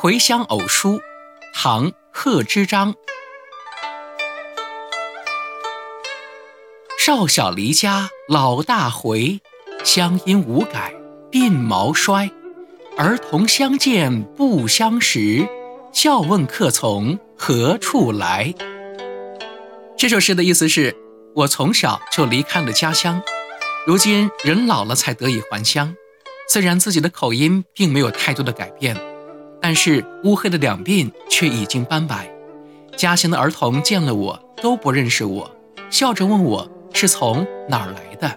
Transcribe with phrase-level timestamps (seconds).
[0.00, 1.00] 回乡偶书，
[1.52, 2.94] 唐·贺知章。
[6.96, 9.40] 少小离家老大回，
[9.82, 10.94] 乡音无改
[11.32, 12.30] 鬓毛衰。
[12.96, 15.44] 儿童相见不相识，
[15.92, 18.54] 笑问客从何处来。
[19.96, 20.96] 这首诗的意思是，
[21.34, 23.20] 我从小就离开了家乡，
[23.84, 25.96] 如今人老了才得以还乡。
[26.48, 28.96] 虽然自己的口音并没有太多的改变，
[29.68, 32.26] 但是乌黑的两鬓却已经斑白。
[32.96, 35.50] 家乡的儿童见了我都不认识我，
[35.90, 38.34] 笑着问我是从哪儿来的。